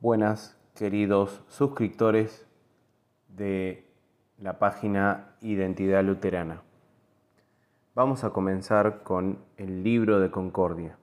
[0.00, 2.46] Buenas, queridos suscriptores
[3.28, 3.86] de
[4.38, 6.62] la página Identidad Luterana.
[7.94, 10.96] Vamos a comenzar con el libro de Concordia,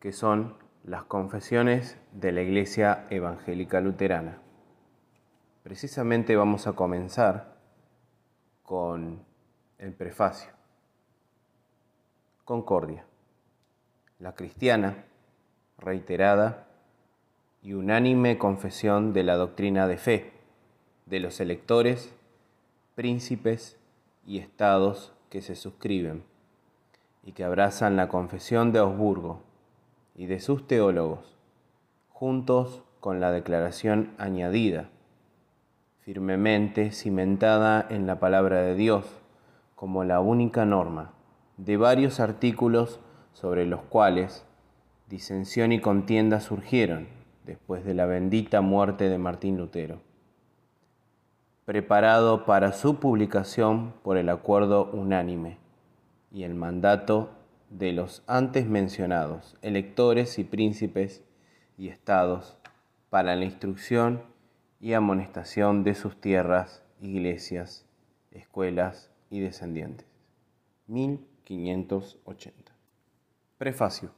[0.00, 4.38] que son las confesiones de la Iglesia Evangélica Luterana.
[5.62, 7.54] Precisamente vamos a comenzar
[8.64, 9.24] con
[9.78, 10.50] el prefacio.
[12.44, 13.06] Concordia,
[14.18, 15.04] la cristiana,
[15.78, 16.73] reiterada
[17.64, 20.32] y unánime confesión de la doctrina de fe
[21.06, 22.14] de los electores,
[22.94, 23.78] príncipes
[24.26, 26.24] y estados que se suscriben
[27.22, 29.40] y que abrazan la confesión de Augsburgo
[30.14, 31.36] y de sus teólogos,
[32.10, 34.90] juntos con la declaración añadida,
[36.00, 39.06] firmemente cimentada en la palabra de Dios
[39.74, 41.12] como la única norma
[41.56, 43.00] de varios artículos
[43.32, 44.44] sobre los cuales
[45.08, 47.13] disensión y contienda surgieron
[47.44, 50.00] después de la bendita muerte de Martín Lutero,
[51.64, 55.58] preparado para su publicación por el acuerdo unánime
[56.32, 57.30] y el mandato
[57.70, 61.24] de los antes mencionados electores y príncipes
[61.76, 62.58] y estados
[63.10, 64.22] para la instrucción
[64.80, 67.86] y amonestación de sus tierras, iglesias,
[68.30, 70.06] escuelas y descendientes.
[70.86, 72.72] 1580.
[73.56, 74.10] Prefacio.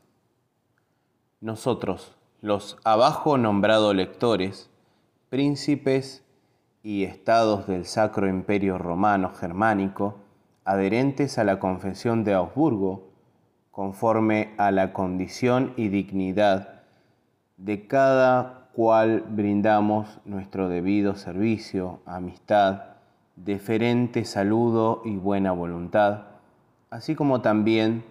[1.40, 4.70] Nosotros, los abajo nombrados lectores,
[5.30, 6.24] príncipes
[6.82, 10.18] y estados del Sacro Imperio Romano Germánico,
[10.64, 13.08] adherentes a la Confesión de Augsburgo,
[13.70, 16.82] conforme a la condición y dignidad
[17.56, 22.82] de cada cual brindamos nuestro debido servicio, amistad,
[23.36, 26.24] deferente saludo y buena voluntad,
[26.90, 28.04] así como también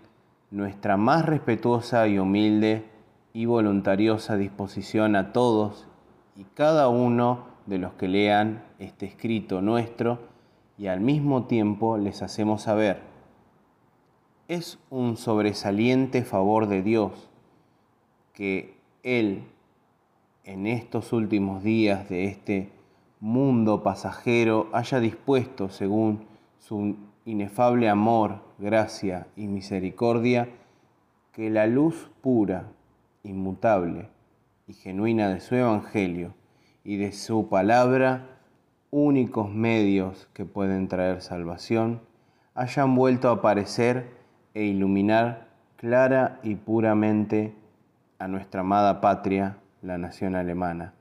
[0.49, 2.94] nuestra más respetuosa y humilde
[3.35, 5.85] y voluntariosa disposición a todos
[6.37, 10.19] y cada uno de los que lean este escrito nuestro
[10.77, 13.01] y al mismo tiempo les hacemos saber.
[14.47, 17.29] Es un sobresaliente favor de Dios
[18.31, 19.43] que Él
[20.45, 22.69] en estos últimos días de este
[23.19, 26.23] mundo pasajero haya dispuesto, según
[26.59, 26.95] su
[27.25, 30.47] inefable amor, gracia y misericordia,
[31.33, 32.71] que la luz pura
[33.25, 34.09] inmutable
[34.67, 36.33] y genuina de su Evangelio
[36.83, 38.27] y de su palabra,
[38.91, 42.01] únicos medios que pueden traer salvación,
[42.53, 44.09] hayan vuelto a aparecer
[44.53, 47.53] e iluminar clara y puramente
[48.19, 50.93] a nuestra amada patria, la nación alemana,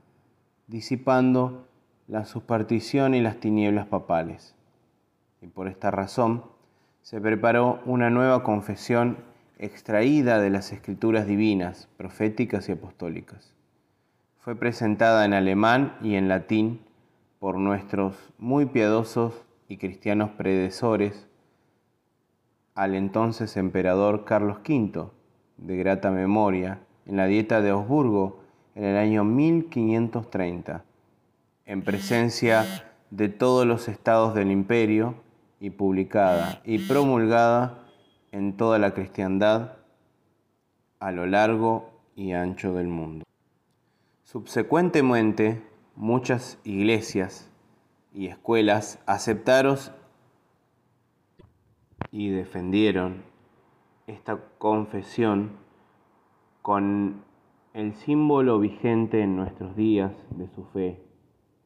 [0.67, 1.69] disipando
[2.09, 4.55] la superstición y las tinieblas papales.
[5.41, 6.45] Y por esta razón
[7.03, 9.19] se preparó una nueva confesión
[9.59, 13.55] extraída de las escrituras divinas, proféticas y apostólicas.
[14.39, 16.81] Fue presentada en alemán y en latín
[17.39, 21.27] por nuestros muy piadosos y cristianos predecesores
[22.75, 25.09] al entonces emperador Carlos V,
[25.59, 28.41] de grata memoria, en la dieta de Augsburgo
[28.75, 30.85] en el año 1530,
[31.67, 32.65] en presencia
[33.11, 35.15] de todos los estados del imperio
[35.61, 37.84] y publicada y promulgada
[38.35, 39.77] en toda la cristiandad
[40.99, 43.25] a lo largo y ancho del mundo.
[44.25, 45.63] Subsecuentemente,
[45.95, 47.49] muchas iglesias
[48.13, 49.79] y escuelas aceptaron
[52.11, 53.23] y defendieron
[54.09, 55.53] esta confesión
[56.61, 57.23] con
[57.73, 61.01] el símbolo vigente en nuestros días de su fe,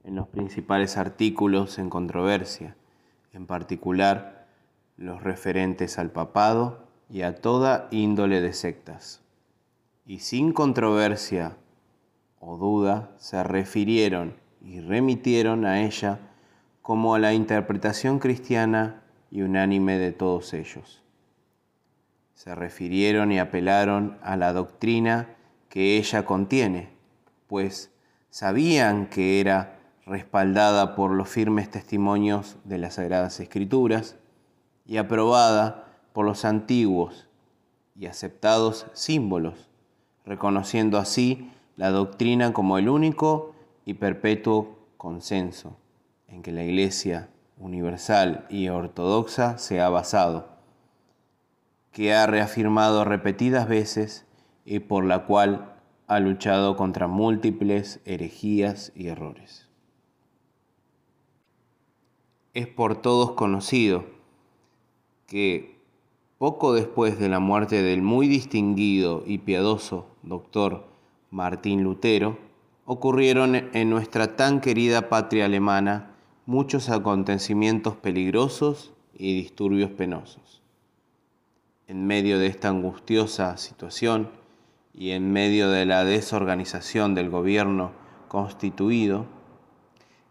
[0.05, 2.77] en los principales artículos en controversia,
[3.33, 4.38] en particular
[4.99, 9.23] los referentes al papado y a toda índole de sectas.
[10.05, 11.57] Y sin controversia
[12.41, 16.19] o duda se refirieron y remitieron a ella
[16.83, 21.03] como a la interpretación cristiana y unánime de todos ellos.
[22.35, 25.37] Se refirieron y apelaron a la doctrina
[25.69, 26.91] que ella contiene,
[27.47, 27.93] pues
[28.31, 34.17] sabían que era respaldada por los firmes testimonios de las Sagradas Escrituras,
[34.89, 37.29] y aprobada por los antiguos
[37.95, 39.69] y aceptados símbolos,
[40.25, 43.55] reconociendo así la doctrina como el único
[43.85, 45.77] y perpetuo consenso
[46.27, 50.49] en que la Iglesia universal y ortodoxa se ha basado,
[51.93, 54.25] que ha reafirmado repetidas veces
[54.65, 55.75] y por la cual
[56.07, 59.69] ha luchado contra múltiples herejías y errores.
[62.55, 64.18] Es por todos conocido
[65.29, 65.79] que
[66.39, 70.87] poco después de la muerte del muy distinguido y piadoso doctor
[71.31, 72.39] Martín Lutero,
[72.87, 76.13] ocurrieron en nuestra tan querida patria alemana
[76.47, 80.63] muchos acontecimientos peligrosos y disturbios penosos.
[81.87, 84.31] En medio de esta angustiosa situación
[84.95, 87.93] y en medio de la desorganización del gobierno
[88.29, 89.27] constituido,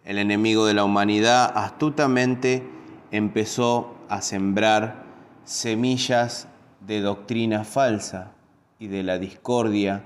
[0.03, 2.67] el enemigo de la humanidad astutamente
[3.11, 5.03] empezó a sembrar
[5.43, 6.47] semillas
[6.81, 8.31] de doctrina falsa
[8.79, 10.03] y de la discordia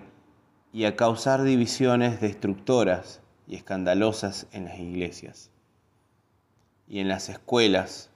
[0.73, 5.51] y a causar divisiones destructoras y escandalosas en las iglesias
[6.87, 8.09] y en las escuelas,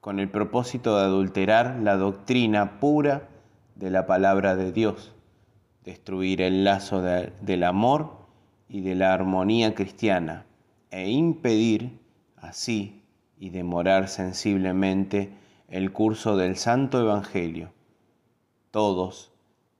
[0.00, 3.28] con el propósito de adulterar la doctrina pura
[3.74, 5.14] de la palabra de Dios,
[5.84, 8.12] destruir el lazo del amor
[8.68, 10.44] y de la armonía cristiana
[10.90, 11.98] e impedir
[12.36, 13.02] así
[13.38, 15.32] y demorar sensiblemente
[15.68, 17.72] el curso del Santo Evangelio.
[18.70, 19.32] Todos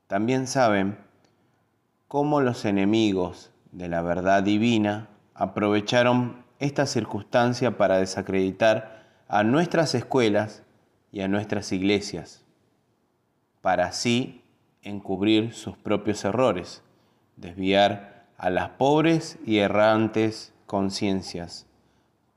[0.06, 0.98] también saben
[2.08, 10.62] cómo los enemigos de la verdad divina aprovecharon esta circunstancia para desacreditar a nuestras escuelas
[11.12, 12.44] y a nuestras iglesias,
[13.60, 14.42] para así
[14.82, 16.82] encubrir sus propios errores,
[17.36, 21.67] desviar a las pobres y errantes conciencias,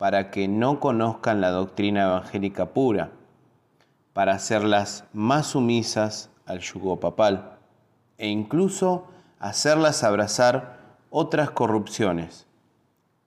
[0.01, 3.11] para que no conozcan la doctrina evangélica pura,
[4.13, 7.59] para hacerlas más sumisas al yugo papal
[8.17, 9.05] e incluso
[9.37, 10.79] hacerlas abrazar
[11.11, 12.47] otras corrupciones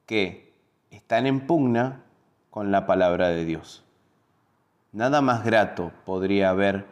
[0.05, 0.53] que
[0.91, 2.03] están en pugna
[2.51, 3.85] con la palabra de Dios.
[4.91, 6.87] Nada más grato podría haber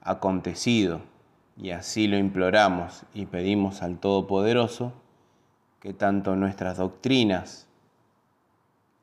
[0.00, 1.00] acontecido,
[1.56, 4.92] y así lo imploramos y pedimos al Todopoderoso,
[5.80, 7.66] que tanto nuestras doctrinas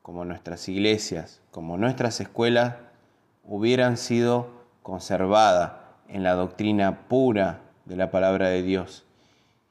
[0.02, 2.74] como nuestras iglesias, como nuestras escuelas,
[3.44, 4.48] hubieran sido
[4.82, 5.72] conservadas
[6.08, 9.04] en la doctrina pura de la palabra de Dios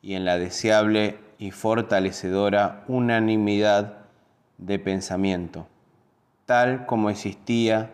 [0.02, 3.98] y en la deseable y fortalecedora unanimidad
[4.58, 5.68] de pensamiento,
[6.46, 7.92] tal como existía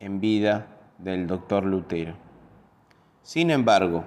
[0.00, 0.66] en vida
[0.98, 2.14] del doctor Lutero.
[3.22, 4.04] Sin embargo,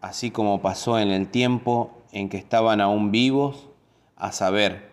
[0.00, 3.68] así como pasó en el tiempo en que estaban aún vivos,
[4.16, 4.87] a saber,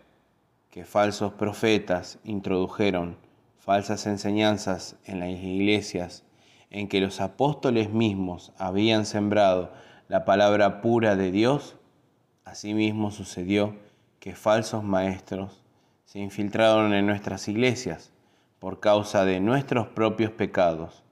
[0.75, 3.15] que falsos profetas introdujeron
[3.59, 6.25] falsas enseñanzas en las iglesias,
[6.69, 9.71] en que los apóstoles mismos habían sembrado
[10.09, 11.77] la palabra pura de Dios,
[12.43, 13.77] asimismo sucedió
[14.19, 15.63] que falsos maestros
[16.03, 18.11] se infiltraron en nuestras iglesias
[18.59, 21.05] por causa de nuestros propios pecados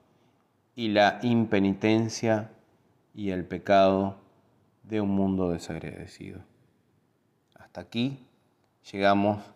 [0.75, 2.51] y la impenitencia
[3.13, 4.17] y el pecado
[4.83, 6.41] de un mundo desagradecido.
[7.55, 8.27] Hasta aquí
[8.91, 9.52] llegamos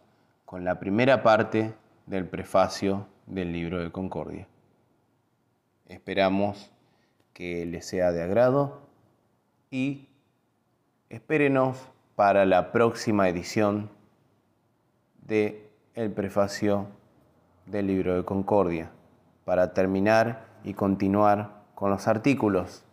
[0.47, 1.73] con la primera parte
[2.05, 4.47] del prefacio del libro de Concordia.
[5.89, 6.71] Esperamos
[7.33, 8.79] que les sea de agrado
[9.69, 10.07] y
[11.09, 11.77] espérenos
[12.15, 13.89] para la próxima edición
[15.27, 16.87] de el prefacio
[17.65, 18.89] del libro de Concordia,
[19.43, 22.85] para terminar y continuar con los artículos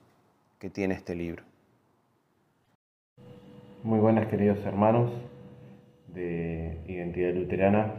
[0.59, 1.45] que tiene este libro.
[3.85, 5.13] Muy buenas queridos hermanos
[6.15, 7.93] de Identidad Luterana.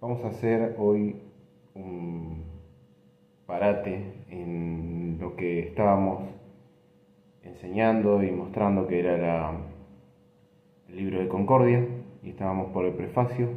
[0.00, 1.16] Vamos a hacer hoy
[1.74, 2.44] un
[3.46, 6.24] parate en lo que estábamos
[7.42, 9.52] enseñando y mostrando que era
[10.88, 11.86] el libro de Concordia
[12.22, 13.48] y estábamos por el prefacio.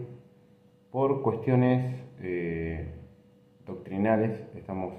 [0.91, 2.87] Por cuestiones eh,
[3.65, 4.93] doctrinales estamos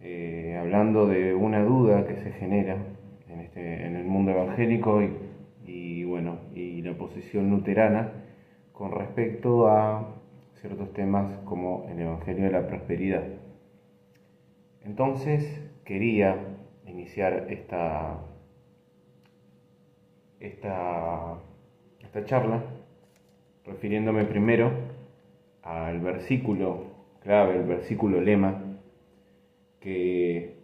[0.00, 2.76] eh, hablando de una duda que se genera
[3.28, 5.25] en, este, en el mundo evangélico y,
[6.16, 8.10] bueno, y la posición luterana
[8.72, 10.14] con respecto a
[10.54, 13.22] ciertos temas como el Evangelio de la Prosperidad.
[14.82, 16.38] Entonces quería
[16.86, 18.18] iniciar esta,
[20.40, 21.34] esta,
[22.00, 22.62] esta charla
[23.66, 24.72] refiriéndome primero
[25.62, 26.84] al versículo
[27.20, 28.62] clave, el versículo lema,
[29.80, 30.56] que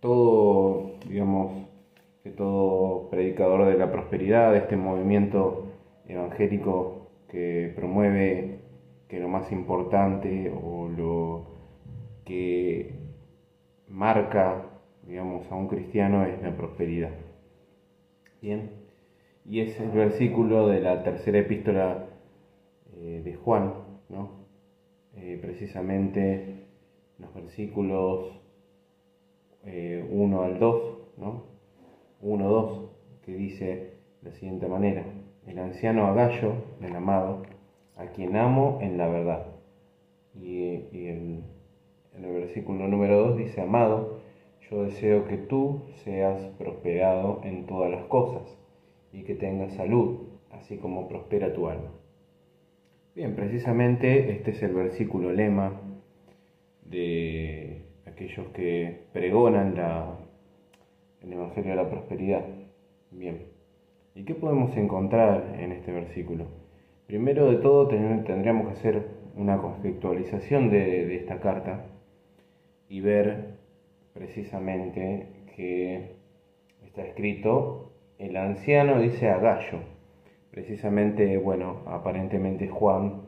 [0.00, 1.63] todo, digamos,
[2.24, 5.66] que todo predicador de la prosperidad, de este movimiento
[6.08, 8.60] evangélico que promueve
[9.08, 11.44] que lo más importante o lo
[12.24, 12.94] que
[13.88, 14.62] marca,
[15.06, 17.10] digamos, a un cristiano es la prosperidad.
[18.40, 18.70] Bien,
[19.44, 22.06] y es el versículo de la tercera epístola
[22.96, 23.74] eh, de Juan,
[24.08, 24.46] ¿no?
[25.16, 26.64] Eh, precisamente
[27.18, 28.40] los versículos
[29.62, 31.53] 1 eh, al 2, ¿no?
[32.24, 32.90] 1, 2,
[33.24, 35.04] que dice de la siguiente manera,
[35.46, 37.42] el anciano Agallo, el amado,
[37.96, 39.46] a quien amo en la verdad.
[40.34, 41.44] Y, y el
[42.16, 44.20] en el versículo número 2 dice, Amado,
[44.70, 48.42] yo deseo que tú seas prosperado en todas las cosas
[49.12, 50.20] y que tengas salud,
[50.52, 51.90] así como prospera tu alma.
[53.14, 55.80] Bien, precisamente este es el versículo lema
[56.84, 60.18] de aquellos que pregonan la,
[61.24, 62.44] el Evangelio de la Prosperidad.
[63.10, 63.46] Bien,
[64.14, 66.46] ¿y qué podemos encontrar en este versículo?
[67.06, 69.02] Primero de todo tendríamos que hacer
[69.36, 71.86] una contextualización de, esta carta
[72.88, 73.56] y ver
[74.12, 76.16] precisamente que
[76.84, 79.80] está escrito, el anciano dice a Gallo,
[80.50, 83.22] precisamente, bueno, aparentemente Juan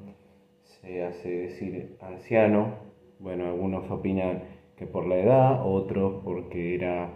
[0.63, 2.75] se hace decir anciano,
[3.19, 4.43] bueno, algunos opinan
[4.77, 7.11] que por la edad, otros porque era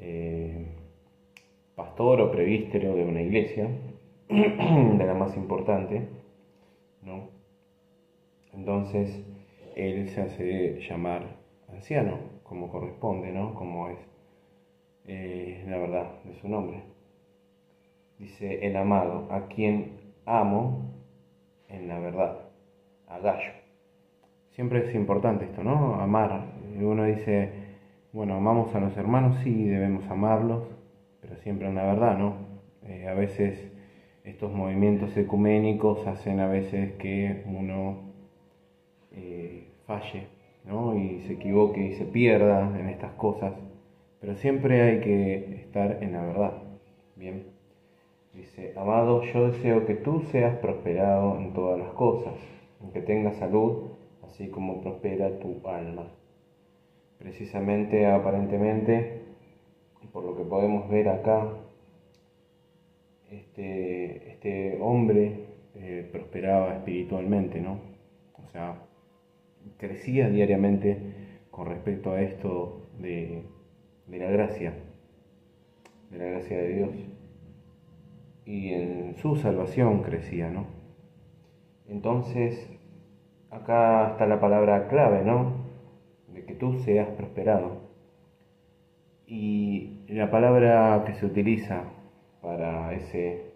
[0.00, 0.66] eh,
[1.74, 3.68] pastor o prevístero de una iglesia,
[4.28, 6.08] de la más importante,
[7.02, 7.28] ¿no?
[8.52, 9.22] Entonces,
[9.76, 11.36] él se hace llamar
[11.68, 13.54] anciano, como corresponde, ¿no?
[13.54, 13.98] Como es
[15.06, 16.82] eh, la verdad de su nombre.
[18.18, 20.90] Dice el amado, a quien amo
[21.68, 22.38] en la verdad,
[23.06, 23.52] a Gallo.
[24.50, 25.96] Siempre es importante esto, ¿no?
[25.96, 26.46] Amar.
[26.80, 27.65] Uno dice,
[28.16, 30.62] bueno, amamos a los hermanos, sí, debemos amarlos,
[31.20, 32.36] pero siempre en la verdad, ¿no?
[32.86, 33.70] Eh, a veces
[34.24, 37.98] estos movimientos ecuménicos hacen a veces que uno
[39.12, 40.28] eh, falle
[40.64, 40.96] ¿no?
[40.96, 43.52] y se equivoque y se pierda en estas cosas,
[44.18, 46.52] pero siempre hay que estar en la verdad.
[47.16, 47.44] Bien,
[48.32, 52.32] dice, amado, yo deseo que tú seas prosperado en todas las cosas,
[52.94, 53.90] que tengas salud,
[54.22, 56.06] así como prospera tu alma.
[57.18, 59.22] Precisamente, aparentemente,
[60.12, 61.48] por lo que podemos ver acá,
[63.30, 67.80] este, este hombre eh, prosperaba espiritualmente, ¿no?
[68.34, 68.82] O sea,
[69.78, 70.98] crecía diariamente
[71.50, 73.42] con respecto a esto de,
[74.08, 74.74] la gracia,
[76.10, 76.90] de la gracia de Dios.
[78.44, 80.66] Y en su salvación crecía, ¿no?
[81.88, 82.70] Entonces,
[83.50, 85.55] acá está la palabra clave, ¿no?
[86.46, 87.80] Que tú seas prosperado.
[89.26, 91.84] Y la palabra que se utiliza
[92.40, 93.46] para ese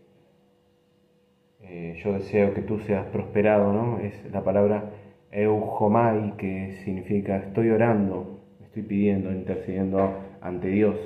[1.62, 4.00] eh, yo deseo que tú seas prosperado, ¿no?
[4.00, 4.90] Es la palabra
[5.30, 10.96] eujomai, que significa estoy orando, estoy pidiendo, intercediendo ante Dios,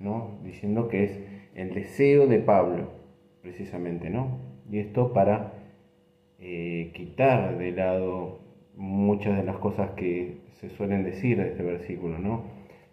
[0.00, 0.38] ¿no?
[0.42, 1.20] Diciendo que es
[1.54, 2.88] el deseo de Pablo,
[3.42, 4.38] precisamente, ¿no?
[4.70, 5.52] Y esto para
[6.38, 8.38] eh, quitar de lado
[8.76, 12.44] muchas de las cosas que se suelen decir de este versículo, ¿no?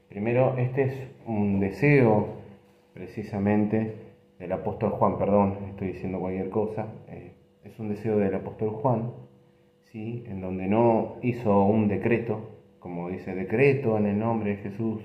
[0.09, 2.27] Primero, este es un deseo
[2.93, 3.95] precisamente
[4.39, 7.31] del apóstol Juan, perdón, estoy diciendo cualquier cosa, eh,
[7.63, 9.11] es un deseo del apóstol Juan,
[9.91, 10.23] ¿sí?
[10.27, 12.49] en donde no hizo un decreto,
[12.79, 15.01] como dice decreto en el nombre de Jesús,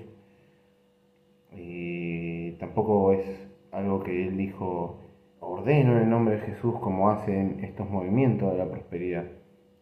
[1.55, 3.25] y tampoco es
[3.71, 4.99] algo que él dijo,
[5.39, 9.25] ordeno en el nombre de Jesús, como hacen estos movimientos de la prosperidad,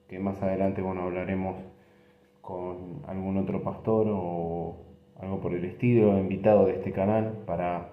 [0.08, 1.58] que más adelante bueno, hablaremos
[2.42, 4.78] con algún otro pastor o
[5.20, 7.90] algo por el estilo, invitado de este canal, para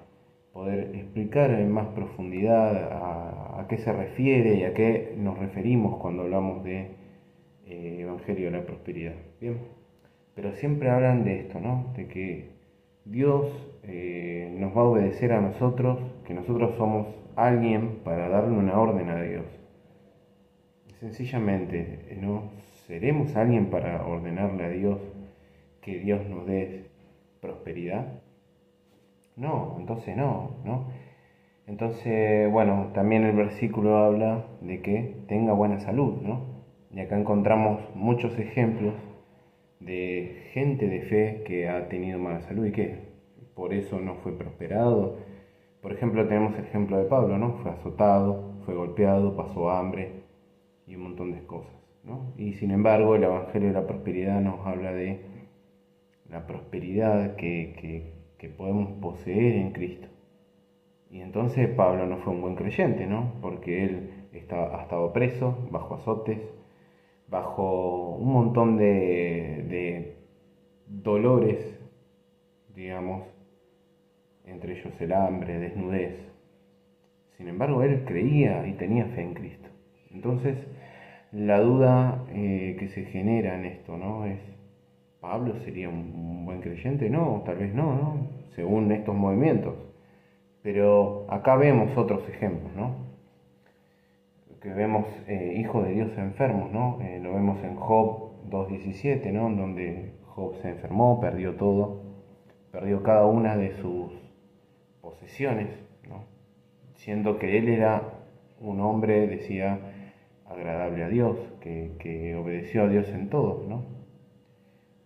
[0.53, 6.23] poder explicar en más profundidad a, qué se refiere y a qué nos referimos cuando
[6.23, 6.91] hablamos de
[7.67, 9.15] eh, Evangelio de la Prosperidad.
[9.41, 9.59] Bien,
[10.35, 11.87] pero siempre hablan de esto, ¿no?
[11.97, 12.51] De que
[13.07, 13.47] Dios
[13.85, 17.07] eh, nos va a obedecer a nosotros, que nosotros somos
[17.37, 19.64] alguien para darle una orden a Dios.
[21.05, 22.45] Sencillamente, ¿no?
[22.87, 24.99] ¿Seremos alguien para ordenarle a Dios
[25.83, 26.87] que Dios nos dé
[27.43, 28.07] prosperidad?
[29.37, 30.87] No, entonces no, ¿no?
[31.67, 36.41] Entonces, bueno, también el versículo habla de que tenga buena salud, ¿no?
[36.91, 38.95] Y acá encontramos muchos ejemplos
[39.81, 42.97] de gente de fe que ha tenido mala salud y que
[43.55, 45.19] por eso no fue prosperado.
[45.83, 47.59] Por ejemplo, tenemos el ejemplo de Pablo, ¿no?
[47.59, 50.24] Fue azotado, fue golpeado, pasó hambre
[50.87, 52.33] y un montón de cosas, ¿no?
[52.37, 55.21] Y sin embargo, el Evangelio de la Prosperidad nos habla de
[56.29, 60.09] la prosperidad que, que podemos poseer en Cristo.
[61.11, 63.35] Y entonces Pablo no fue un buen creyente, ¿no?
[63.41, 66.41] Porque él estaba, ha estado preso, bajo azotes,
[67.29, 70.17] bajo un montón de, de
[70.89, 71.79] dolores,
[72.75, 73.23] digamos,
[74.45, 76.17] entre ellos el hambre, desnudez.
[77.37, 79.64] Sin embargo, él creía y tenía fe en Cristo.
[80.15, 80.57] Entonces,
[81.33, 84.25] la duda eh, que se genera en esto, ¿no?
[84.25, 84.41] Es,
[85.21, 87.11] ¿Pablo sería un buen creyente?
[87.11, 88.29] No, tal vez no, ¿no?
[88.55, 89.75] Según estos movimientos.
[90.63, 93.05] Pero acá vemos otros ejemplos, ¿no?
[94.63, 96.99] Que vemos eh, hijos de Dios enfermos, ¿no?
[97.03, 99.51] Eh, lo vemos en Job 2.17, ¿no?
[99.51, 102.03] Donde Job se enfermó, perdió todo,
[102.71, 104.13] perdió cada una de sus
[105.01, 105.69] posesiones,
[106.09, 106.25] ¿no?
[106.95, 108.03] siendo que él era
[108.61, 109.79] un hombre, decía,
[110.55, 113.65] agradable a Dios, que, obedeció a Dios en todo.
[113.69, 113.85] ¿no?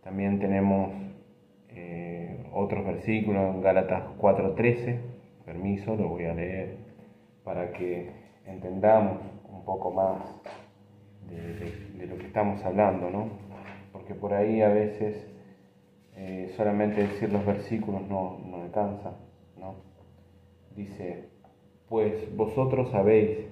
[0.02, 0.92] También tenemos
[1.70, 4.98] eh, otros versículos en Gálatas 4:13,
[5.44, 6.76] permiso, lo voy a leer
[7.44, 8.10] para que
[8.46, 10.18] entendamos un poco más
[11.28, 13.28] de, lo que estamos hablando, ¿no?
[13.92, 15.26] porque por ahí a veces
[16.16, 19.12] eh, solamente decir los versículos no, no alcanza.
[19.58, 19.76] ¿no?
[20.76, 21.28] Dice,
[21.88, 23.48] pues vosotros sabéis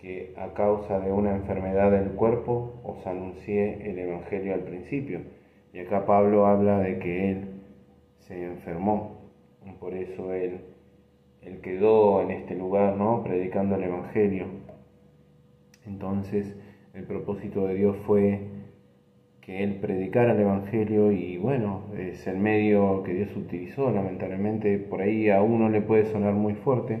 [0.00, 5.20] que a causa de una enfermedad del cuerpo os anuncié el Evangelio al principio.
[5.72, 7.44] Y acá Pablo habla de que él
[8.18, 9.20] se enfermó.
[9.78, 10.60] Por eso él,
[11.42, 13.22] él quedó en este lugar, ¿no?
[13.22, 14.46] Predicando el Evangelio.
[15.86, 16.56] Entonces,
[16.94, 18.40] el propósito de Dios fue
[19.40, 25.00] que él predicara el Evangelio y bueno, es el medio que Dios utilizó, lamentablemente por
[25.00, 27.00] ahí a uno le puede sonar muy fuerte,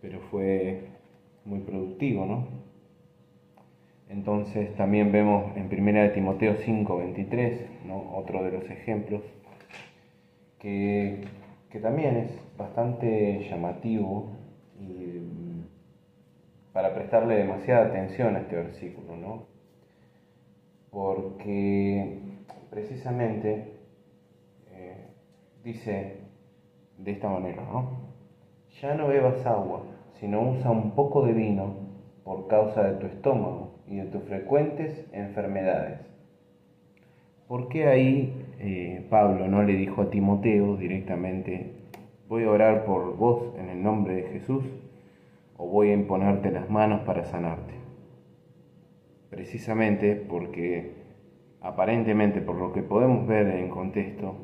[0.00, 0.89] pero fue
[1.44, 2.44] muy productivo, ¿no?
[4.10, 8.16] Entonces también vemos en 1 Timoteo 5, 23, ¿no?
[8.16, 9.22] otro de los ejemplos,
[10.58, 11.20] que,
[11.70, 14.26] que también es bastante llamativo
[14.80, 15.64] y mm,
[16.72, 19.46] para prestarle demasiada atención a este versículo, ¿no?
[20.90, 22.18] Porque
[22.68, 23.74] precisamente
[24.72, 25.06] eh,
[25.62, 26.16] dice
[26.98, 28.10] de esta manera, ¿no?
[28.82, 29.82] Ya no bebas agua,
[30.20, 31.74] sino usa un poco de vino
[32.24, 35.98] por causa de tu estómago y de tus frecuentes enfermedades.
[37.48, 41.72] ¿Por qué ahí eh, Pablo no le dijo a Timoteo directamente,
[42.28, 44.62] voy a orar por vos en el nombre de Jesús
[45.56, 47.74] o voy a imponerte las manos para sanarte?
[49.30, 50.92] Precisamente porque
[51.60, 54.34] aparentemente por lo que podemos ver en contexto,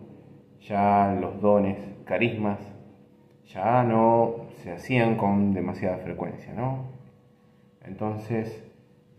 [0.60, 2.75] ya los dones, carismas,
[3.46, 6.84] ya no se hacían con demasiada frecuencia, ¿no?
[7.84, 8.64] Entonces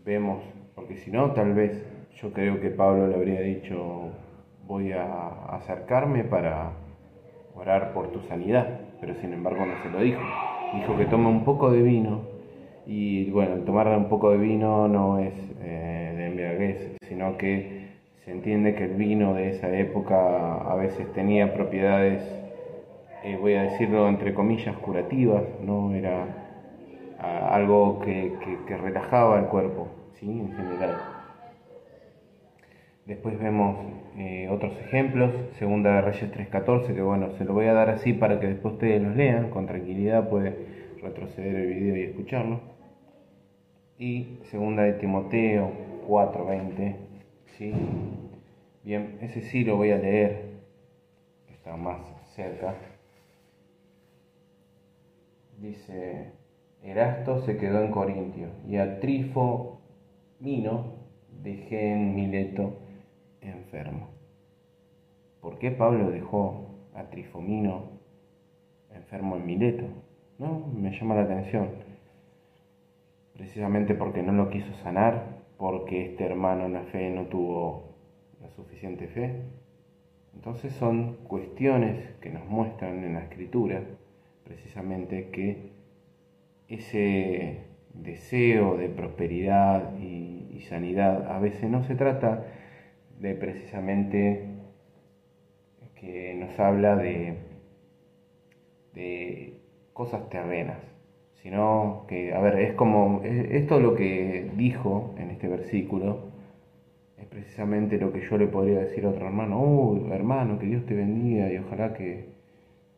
[0.05, 0.43] vemos,
[0.75, 1.85] porque si no, tal vez
[2.21, 4.09] yo creo que Pablo le habría dicho,
[4.67, 6.71] voy a acercarme para
[7.55, 10.21] orar por tu sanidad, pero sin embargo no se lo dijo.
[10.73, 12.21] Dijo que tome un poco de vino
[12.85, 17.87] y bueno, tomar un poco de vino no es eh, de embriaguez, sino que
[18.25, 22.21] se entiende que el vino de esa época a veces tenía propiedades
[23.23, 26.47] eh, voy a decirlo entre comillas, curativas, no era
[27.19, 28.33] algo que,
[28.77, 30.29] relajaba el cuerpo, ¿sí?
[30.29, 30.97] en general.
[33.05, 33.77] Después vemos
[34.17, 38.13] eh, otros ejemplos, Segunda de Reyes 3.14, que bueno, se lo voy a dar así
[38.13, 40.55] para que después ustedes los lean, con tranquilidad puede
[41.01, 42.59] retroceder el video y escucharlo.
[43.97, 45.71] Y Segunda de Timoteo
[46.07, 46.95] 4.20,
[47.57, 47.73] ¿sí?
[48.83, 50.59] Bien, ese sí lo voy a leer,
[51.49, 51.99] está más
[52.35, 52.75] cerca
[55.57, 56.31] dice,
[56.83, 59.81] Erasto se quedó en Corintio y a Trifo
[60.39, 60.93] Mino
[61.43, 62.73] dejé en Mileto
[63.41, 64.09] enfermo.
[65.41, 67.83] ¿Por qué Pablo dejó a Trifomino
[68.93, 69.85] enfermo en Mileto?
[70.37, 70.67] ¿No?
[70.73, 71.69] Me llama la atención.
[73.33, 77.95] Precisamente porque no lo quiso sanar, porque este hermano en la fe no tuvo
[78.41, 79.41] la suficiente fe.
[80.33, 83.81] Entonces son cuestiones que nos muestran en la escritura
[84.47, 85.71] precisamente que
[86.67, 90.35] ese deseo de prosperidad y,
[90.67, 92.43] sanidad a veces no se trata
[93.21, 94.49] de precisamente
[95.95, 97.37] que nos habla de,
[99.93, 100.79] cosas terrenas,
[101.41, 106.31] sino que, a ver, es como, esto lo que dijo en este versículo,
[107.17, 110.85] es precisamente lo que yo le podría decir a otro hermano, oh, hermano, que Dios
[110.85, 112.36] te bendiga y ojalá que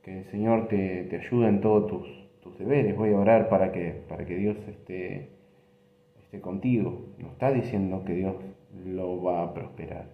[0.03, 2.95] que el Señor te, te ayude en todos tus, tus, deberes.
[2.95, 5.29] Voy a orar para que, para que Dios esté,
[6.23, 7.05] esté contigo.
[7.17, 8.35] No está diciendo que Dios
[8.85, 10.05] lo va a prosperar.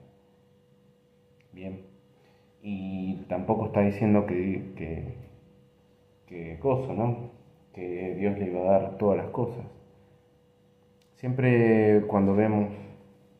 [1.51, 1.81] Bien.
[2.61, 5.13] Y tampoco está diciendo que, que,
[6.27, 7.31] que cosa, ¿no?
[7.73, 9.65] Que Dios le iba a dar todas las cosas.
[11.15, 12.69] Siempre cuando vemos,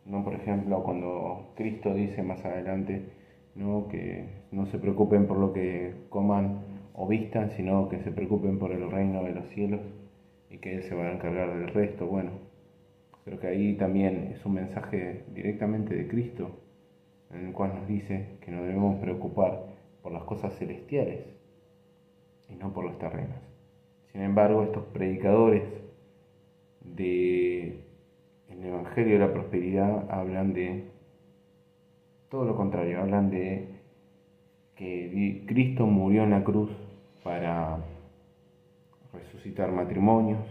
[0.06, 0.24] ¿no?
[0.24, 3.04] por ejemplo, cuando Cristo dice más adelante,
[3.56, 3.88] ¿no?
[3.88, 6.60] que no se preocupen por lo que coman
[6.94, 9.82] o vistan, sino que se preocupen por el reino de los cielos
[10.50, 12.06] y que Él se va a encargar del resto.
[12.06, 12.32] Bueno,
[13.24, 16.52] creo que ahí también es un mensaje directamente de Cristo,
[17.34, 19.66] en el cual nos dice que nos debemos preocupar
[20.02, 21.26] por las cosas celestiales
[22.50, 23.42] y no por las terrenas.
[24.12, 25.64] Sin embargo, estos predicadores
[26.82, 27.82] del
[28.64, 30.95] Evangelio de la Prosperidad hablan de
[32.30, 33.68] todo lo contrario, hablan de
[34.76, 36.72] que Cristo murió en la cruz
[37.24, 37.80] para
[39.14, 40.44] resucitar matrimonios,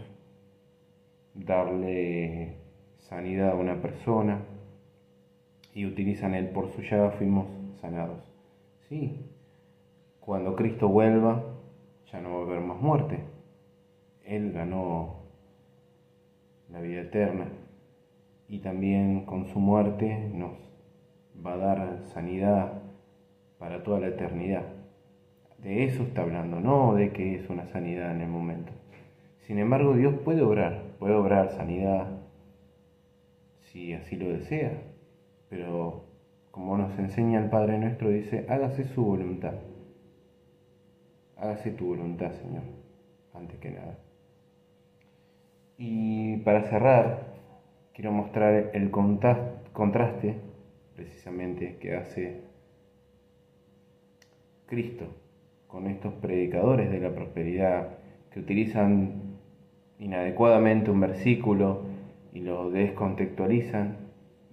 [1.33, 2.55] darle
[2.99, 4.39] sanidad a una persona
[5.73, 7.47] y utilizan el por su llaga fuimos
[7.81, 8.23] sanados.
[8.89, 9.25] Sí,
[10.19, 11.43] cuando Cristo vuelva
[12.11, 13.19] ya no va a haber más muerte.
[14.23, 15.17] Él ganó
[16.71, 17.47] la vida eterna
[18.47, 20.53] y también con su muerte nos
[21.45, 22.73] va a dar sanidad
[23.57, 24.63] para toda la eternidad.
[25.57, 28.71] De eso está hablando, no de que es una sanidad en el momento.
[29.39, 32.07] Sin embargo, Dios puede obrar, puede obrar sanidad
[33.61, 34.71] si así lo desea,
[35.49, 36.05] pero
[36.51, 39.55] como nos enseña el Padre nuestro, dice, hágase su voluntad.
[41.35, 42.63] Hágase tu voluntad, Señor,
[43.33, 43.97] antes que nada.
[45.77, 47.35] Y para cerrar,
[47.93, 50.37] quiero mostrar el contraste
[50.95, 52.41] precisamente que hace
[54.65, 55.05] Cristo
[55.67, 57.97] con estos predicadores de la prosperidad
[58.31, 59.37] que utilizan
[59.99, 61.83] inadecuadamente un versículo
[62.33, 63.97] y lo descontextualizan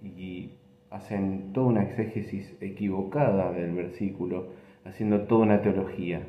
[0.03, 0.51] y
[0.89, 4.49] hacen toda una exégesis equivocada del versículo,
[4.85, 6.21] haciendo toda una teología.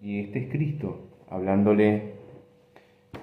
[0.00, 2.14] Y este es Cristo, hablándole,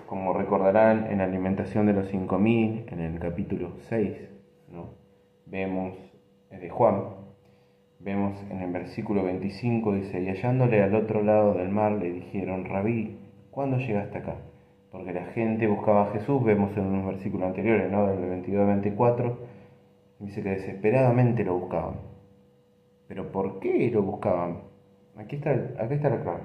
[0.05, 4.29] como recordarán, en la alimentación de los 5000, en el capítulo 6,
[4.71, 5.06] ¿no?
[5.49, 5.93] Vemos
[6.49, 7.03] de Juan,
[7.99, 12.65] vemos en el versículo 25, dice, y hallándole al otro lado del mar le dijeron,
[12.65, 13.17] rabí,
[13.51, 14.35] ¿cuándo llegaste acá?
[14.91, 18.07] Porque la gente buscaba a Jesús, vemos en unos versículos anteriores, ¿no?
[18.07, 19.37] del 22 al 24,
[20.19, 21.95] dice que desesperadamente lo buscaban.
[23.07, 24.61] Pero ¿por qué lo buscaban?
[25.15, 26.41] Aquí está, aquí está la clave.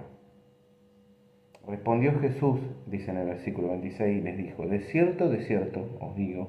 [1.67, 6.17] Respondió Jesús, dice en el versículo 26, y les dijo, de cierto, de cierto, os
[6.17, 6.49] digo,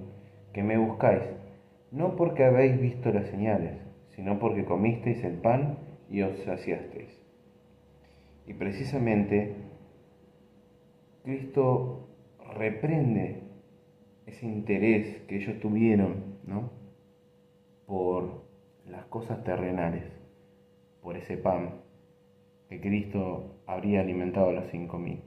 [0.53, 1.21] que me buscáis,
[1.93, 3.77] no porque habéis visto las señales,
[4.15, 5.77] sino porque comisteis el pan
[6.09, 7.21] y os saciasteis.
[8.47, 9.53] Y precisamente
[11.23, 12.09] Cristo
[12.57, 13.43] reprende
[14.25, 16.71] ese interés que ellos tuvieron, ¿no?
[17.85, 18.43] Por
[18.89, 20.03] las cosas terrenales,
[21.01, 21.81] por ese pan
[22.69, 25.21] que Cristo habría alimentado a los cinco mil.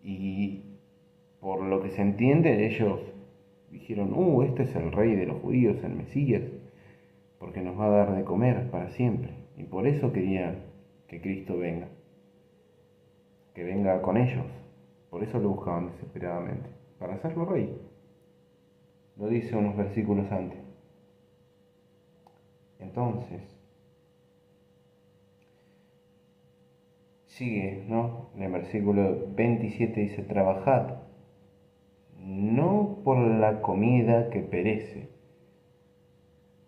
[0.00, 0.62] Y
[1.40, 3.00] por lo que se entiende, ellos
[3.74, 6.42] dijeron, uh, este es el rey de los judíos, el Mesías,
[7.38, 9.34] porque nos va a dar de comer para siempre.
[9.56, 10.62] Y por eso querían
[11.08, 11.88] que Cristo venga,
[13.52, 14.46] que venga con ellos.
[15.10, 17.76] Por eso lo buscaban desesperadamente, para hacerlo rey.
[19.16, 20.58] Lo dice unos versículos antes.
[22.78, 23.42] Entonces,
[27.26, 28.30] sigue, ¿no?
[28.36, 30.93] En el versículo 27 dice, trabajad,
[32.24, 35.08] no por la comida que perece,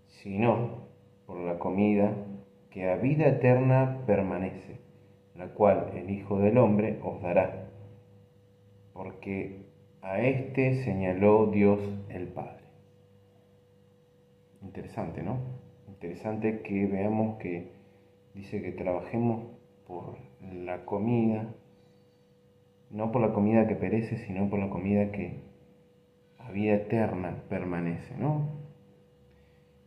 [0.07, 0.87] sino
[1.27, 2.12] por la comida
[2.71, 4.81] que a vida eterna permanece,
[5.35, 7.66] la cual el Hijo del Hombre os dará
[8.97, 9.66] porque
[10.01, 12.64] a este señaló Dios el Padre.
[14.62, 15.38] Interesante, ¿no?
[15.88, 17.73] Interesante que veamos que
[18.35, 19.45] dice que trabajemos
[19.87, 21.55] por la comida,
[22.90, 25.40] no por la comida que perece, sino por la comida que
[26.47, 28.49] a vida eterna permanece, ¿no?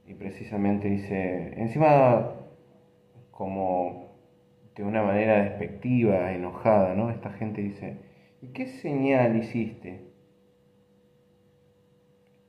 [0.06, 2.32] Y precisamente dice, encima
[3.32, 4.10] como
[4.76, 7.10] de una manera despectiva, enojada, ¿no?
[7.10, 7.98] Esta gente dice,
[8.42, 10.00] ¿Y qué señal hiciste?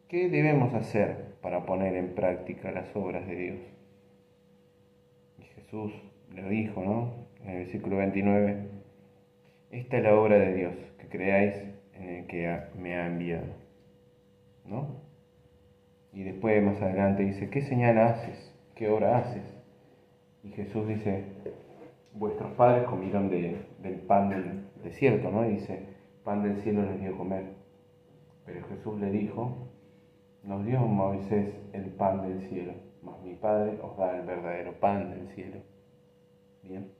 [0.06, 3.58] ¿Qué debemos hacer para poner en práctica las obras de Dios?
[5.38, 5.92] Y Jesús
[6.32, 7.26] le dijo, ¿no?
[7.42, 8.68] En el versículo 29,
[9.70, 11.54] esta es la obra de Dios, que creáis
[11.94, 13.69] en el que me ha enviado.
[14.64, 14.88] ¿No?
[16.12, 18.52] Y después más adelante dice, ¿qué señal haces?
[18.74, 19.44] ¿Qué obra haces?
[20.42, 21.24] Y Jesús dice,
[22.14, 25.44] vuestros padres comieron del pan del desierto, ¿no?
[25.48, 25.84] Y dice,
[26.24, 27.44] pan del cielo les dio comer.
[28.46, 29.68] Pero Jesús le dijo,
[30.42, 35.10] nos dio Moisés el pan del cielo, mas mi Padre os da el verdadero pan
[35.10, 35.58] del cielo.
[36.62, 36.90] Bien.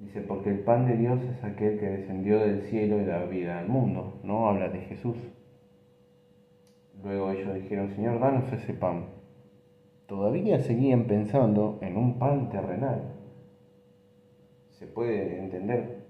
[0.00, 3.58] Dice, porque el pan de Dios es aquel que descendió del cielo y da vida
[3.58, 4.18] al mundo.
[4.24, 5.16] No habla de Jesús.
[7.02, 9.06] Luego ellos dijeron, Señor, danos ese pan.
[10.06, 13.14] Todavía seguían pensando en un pan terrenal.
[14.70, 16.04] Se puede entender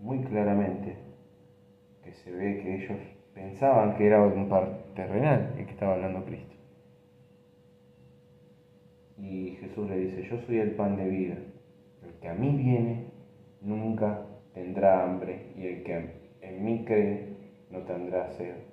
[0.00, 0.96] muy claramente
[2.02, 2.98] que se ve que ellos
[3.34, 6.56] pensaban que era un par terrenal el que estaba hablando Cristo.
[9.18, 11.36] Y Jesús le dice, yo soy el pan de vida.
[12.02, 13.04] El que a mí viene
[13.60, 16.10] nunca tendrá hambre y el que
[16.40, 17.36] en mí cree
[17.70, 18.69] no tendrá sed.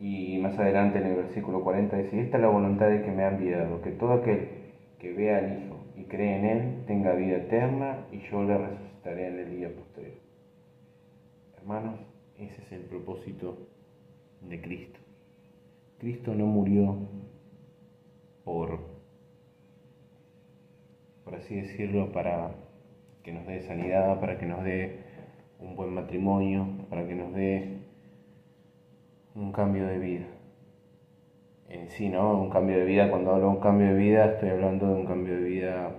[0.00, 3.24] Y más adelante en el versículo 40 dice, esta es la voluntad de que me
[3.24, 4.48] ha enviado, que todo aquel
[4.98, 9.28] que vea al Hijo y cree en Él tenga vida eterna y yo le resucitaré
[9.28, 10.14] en el día posterior.
[11.56, 11.98] Hermanos,
[12.38, 13.58] ese es el propósito
[14.42, 15.00] de Cristo.
[15.98, 16.96] Cristo no murió
[18.44, 18.78] por,
[21.24, 22.54] por así decirlo, para
[23.24, 25.00] que nos dé sanidad, para que nos dé
[25.58, 27.78] un buen matrimonio, para que nos dé
[29.38, 30.26] un cambio de vida.
[31.68, 32.40] En sí, ¿no?
[32.40, 35.06] Un cambio de vida, cuando hablo de un cambio de vida, estoy hablando de un
[35.06, 35.94] cambio de vida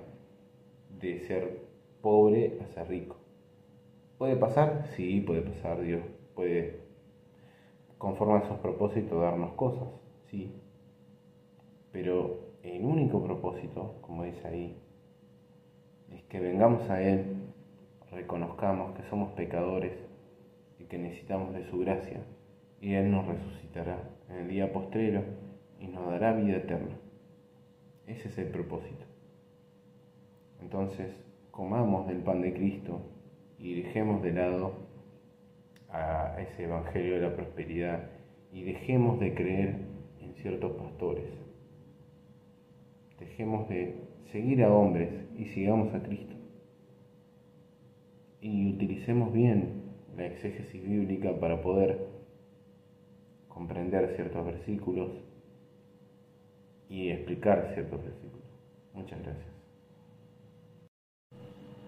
[0.99, 1.61] de ser
[2.01, 3.15] pobre a ser rico.
[4.17, 4.87] ¿Puede pasar?
[4.95, 6.01] Sí, puede pasar, Dios
[6.35, 6.81] puede,
[7.97, 9.87] conforme a sus propósitos, darnos cosas,
[10.29, 10.53] sí.
[11.93, 14.77] Pero el único propósito, como dice ahí,
[16.11, 17.37] es que vengamos a Él,
[18.11, 19.93] reconozcamos que somos pecadores
[20.77, 22.21] y que necesitamos de su gracia,
[22.81, 23.97] y Él nos resucitará
[24.29, 25.23] en el día postrero
[25.79, 26.95] y nos dará vida eterna.
[28.07, 29.05] Ese es el propósito.
[30.61, 31.11] Entonces,
[31.51, 33.01] comamos del pan de Cristo
[33.57, 34.73] y dejemos de lado
[35.89, 38.09] a ese Evangelio de la prosperidad
[38.51, 39.75] y dejemos de creer
[40.21, 41.25] en ciertos pastores.
[43.19, 43.95] Dejemos de
[44.31, 46.35] seguir a hombres y sigamos a Cristo.
[48.41, 49.83] Y utilicemos bien
[50.15, 52.08] la exégesis bíblica para poder
[53.59, 55.09] comprender ciertos versículos
[56.87, 58.47] y explicar ciertos versículos.
[58.93, 59.47] Muchas gracias.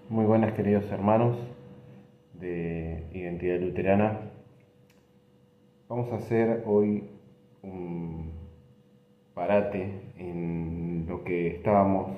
[0.09, 1.37] Muy buenas queridos hermanos
[2.33, 4.19] de Identidad Luterana.
[5.87, 7.05] Vamos a hacer hoy
[7.61, 8.33] un
[9.33, 12.11] parate en lo que estábamos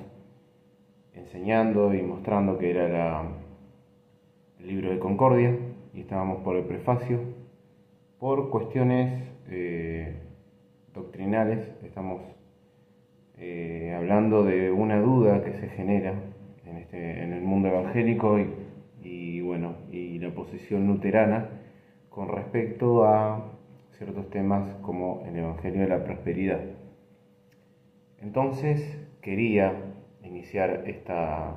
[1.12, 3.22] enseñando y mostrando que era
[4.58, 5.56] el libro de Concordia
[5.92, 7.20] y estábamos por el prefacio.
[8.18, 10.14] Por cuestiones eh,
[10.94, 12.22] doctrinales estamos
[13.38, 16.14] eh, hablando de una duda que se genera
[16.66, 21.48] en, este, en el mundo evangélico y bueno, y la posición luterana
[22.08, 23.52] con respecto a
[23.98, 26.60] ciertos temas como el Evangelio de la Prosperidad.
[28.20, 29.72] Entonces quería
[30.22, 31.56] iniciar esta,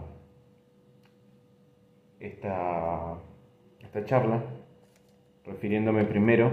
[2.19, 3.17] esta,
[3.79, 4.43] esta charla
[5.45, 6.51] refiriéndome primero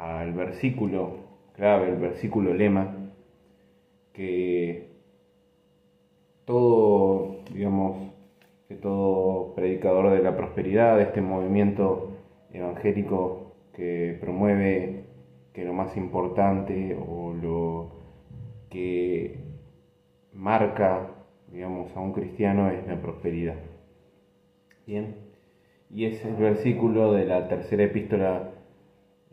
[0.00, 1.16] al versículo
[1.54, 2.94] clave, el versículo lema,
[4.14, 4.88] que
[6.46, 8.10] todo, digamos,
[8.68, 12.16] que todo predicador de la prosperidad, de este movimiento
[12.52, 15.04] evangélico que promueve
[15.52, 17.90] que lo más importante o lo
[18.70, 19.36] que
[20.32, 21.10] marca,
[21.52, 23.56] digamos, a un cristiano es la prosperidad.
[24.86, 25.14] Bien,
[25.90, 28.49] y es el versículo de la tercera epístola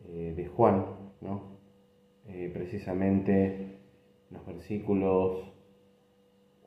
[0.09, 0.85] eh, de Juan,
[1.21, 1.57] ¿no?
[2.27, 3.77] Eh, precisamente
[4.29, 5.51] los versículos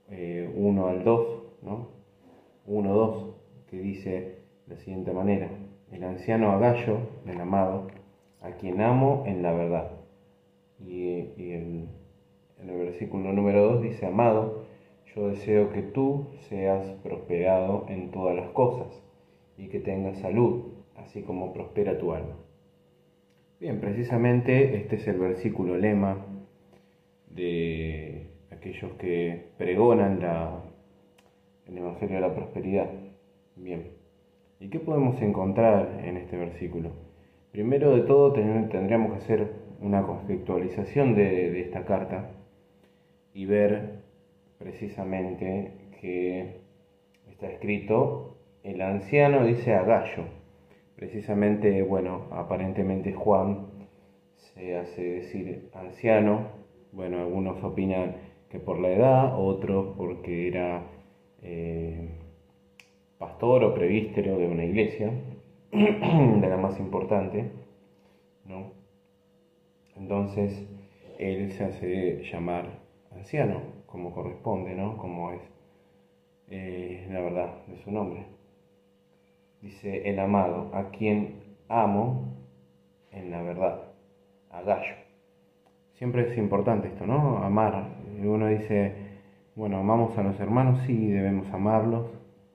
[0.08, 1.88] 1 eh, al 2, ¿no?
[2.66, 3.34] 1.2,
[3.68, 4.10] que dice
[4.66, 5.50] de la siguiente manera,
[5.92, 7.88] el anciano Agallo, el amado,
[8.40, 9.90] a quien amo en la verdad.
[10.78, 11.88] Y, en
[12.58, 14.64] el versículo número 2 dice, amado,
[15.14, 19.02] yo deseo que tú seas prosperado en todas las cosas
[19.56, 22.36] y que tengas salud, así como prospera tu alma.
[23.60, 26.24] Bien, precisamente este es el versículo lema
[27.28, 30.62] de aquellos que pregonan la
[31.66, 32.90] el Evangelio de la Prosperidad.
[33.56, 33.88] Bien,
[34.60, 36.92] ¿y qué podemos encontrar en este versículo?
[37.52, 42.30] Primero de todo tendríamos que hacer una contextualización de, esta carta
[43.34, 44.00] y ver
[44.58, 46.62] precisamente que
[47.30, 50.39] está escrito, el anciano dice a Gallo,
[51.00, 53.68] precisamente, bueno, aparentemente Juan
[54.36, 56.48] se hace decir anciano,
[56.92, 58.16] bueno, algunos opinan
[58.50, 60.82] que por la edad, otros porque era
[61.42, 62.06] eh,
[63.16, 65.10] pastor o prevístero de una iglesia,
[65.72, 67.50] de la más importante,
[68.44, 68.72] ¿no?
[69.96, 70.66] Entonces
[71.18, 72.78] él se hace llamar
[73.10, 74.98] anciano, como corresponde, ¿no?
[74.98, 75.40] Como es
[76.50, 78.39] eh, la verdad de su nombre.
[79.62, 81.34] Dice el amado, a quien
[81.68, 82.34] amo
[83.12, 83.82] en la verdad,
[84.50, 84.94] a Gallo.
[85.94, 87.38] Siempre es importante esto, ¿no?
[87.38, 87.88] Amar.
[88.22, 88.94] Uno dice,
[89.54, 92.06] bueno, amamos a los hermanos, sí, debemos amarlos,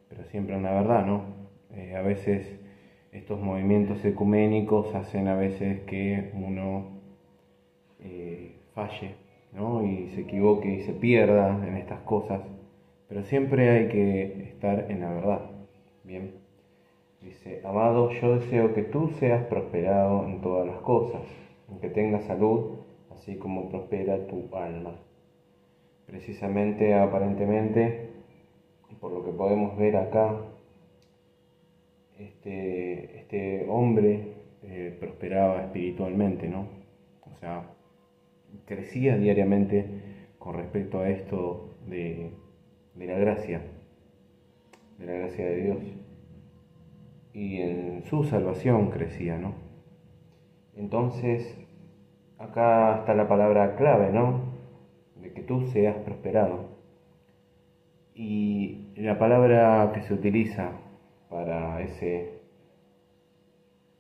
[0.10, 1.22] pero siempre en la verdad, ¿no?
[1.76, 2.60] Eh, a veces
[3.12, 6.88] estos movimientos ecuménicos hacen a veces que uno
[8.00, 9.16] eh, falle,
[9.54, 9.86] ¿no?
[9.86, 12.42] Y se equivoque y se pierda en estas cosas,
[13.08, 15.42] pero siempre hay que estar en la verdad,
[16.04, 16.45] ¿bien?
[17.26, 21.24] Dice, amado, yo deseo que tú seas prosperado en todas las cosas
[21.82, 25.00] que tengas salud, así como prospera tu alma.
[26.06, 28.12] Precisamente, aparentemente,
[29.00, 30.36] por lo que podemos ver acá,
[32.20, 36.68] este, este hombre eh, prosperaba espiritualmente, ¿no?
[37.22, 37.72] O sea,
[38.66, 39.84] crecía diariamente
[40.38, 42.30] con respecto a esto de,
[42.94, 43.64] de la gracia,
[45.00, 46.05] de la gracia de Dios.
[47.36, 49.56] Y en su salvación crecía, ¿no?
[50.78, 51.58] Entonces,
[52.40, 54.40] acá está la palabra clave, ¿no?
[55.22, 56.70] De que tú seas prosperado.
[58.14, 60.72] Y la palabra que se utiliza
[61.30, 62.36] para ese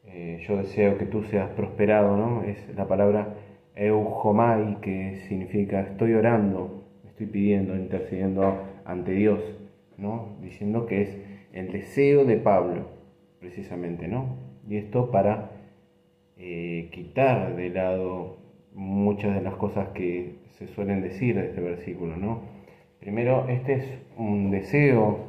[0.05, 2.43] eh, yo deseo que tú seas prosperado, ¿no?
[2.43, 3.35] Es la palabra
[3.75, 9.41] eujomai, que significa estoy orando, estoy pidiendo, intercediendo ante Dios,
[9.97, 10.37] ¿no?
[10.41, 11.17] Diciendo que es
[11.51, 12.95] el deseo de Pablo,
[13.45, 14.37] precisamente, ¿no?
[14.67, 15.51] Y esto para
[16.35, 18.37] eh, quitar de lado
[18.73, 22.41] muchas de las cosas que se suelen decir de este versículo, ¿no?
[22.99, 25.19] Primero, este es un deseo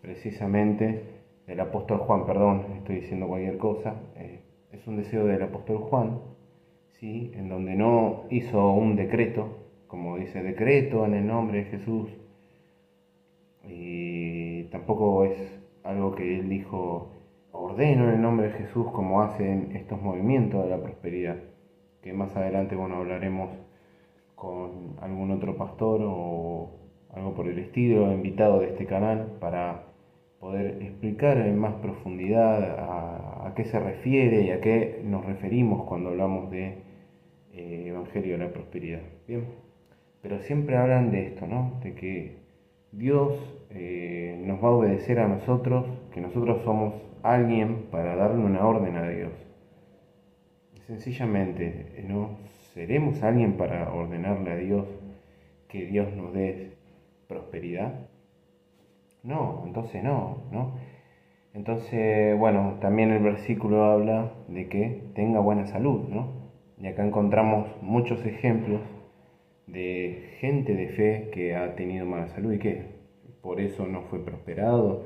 [0.00, 1.04] precisamente
[1.46, 4.40] del apóstol Juan, perdón, estoy diciendo cualquier cosa, eh,
[4.72, 6.18] es un deseo del apóstol Juan,
[6.98, 7.30] ¿sí?
[7.36, 12.10] en donde no hizo un decreto, como dice decreto en el nombre de Jesús,
[13.68, 17.21] y tampoco es algo que él dijo
[17.52, 21.36] ordeno en el nombre de Jesús como hacen estos movimientos de la prosperidad,
[22.02, 23.50] que más adelante bueno hablaremos
[24.34, 26.70] con algún otro pastor o
[27.14, 29.84] algo por el estilo, invitado de este canal para
[30.40, 36.08] poder explicar en más profundidad a, qué se refiere y a qué nos referimos cuando
[36.08, 36.78] hablamos de
[37.52, 39.02] eh, Evangelio de la Prosperidad.
[39.28, 39.44] Bien,
[40.22, 41.78] pero siempre hablan de esto, ¿no?
[41.82, 42.38] De que
[42.92, 43.34] Dios
[43.70, 48.96] eh, nos va a obedecer a nosotros, que nosotros somos alguien para darle una orden
[48.96, 49.32] a Dios.
[50.86, 52.38] Sencillamente, ¿no?
[52.74, 54.86] ¿Seremos alguien para ordenarle a Dios
[55.68, 56.72] que Dios nos dé
[57.28, 57.92] prosperidad?
[59.22, 60.74] No, entonces no, ¿no?
[61.54, 66.28] Entonces, bueno, también el versículo habla de que tenga buena salud, ¿no?
[66.80, 68.80] Y acá encontramos muchos ejemplos
[69.66, 72.86] de gente de fe que ha tenido mala salud y que
[73.42, 75.04] por eso no fue prosperado.